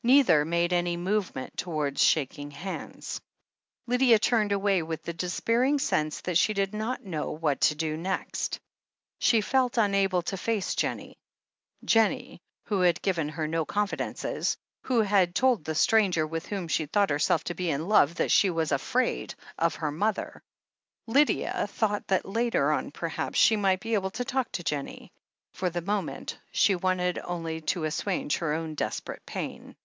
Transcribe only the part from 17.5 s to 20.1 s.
be in love, that she was "afraid" of her